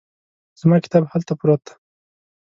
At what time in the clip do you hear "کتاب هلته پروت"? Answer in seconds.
0.85-1.61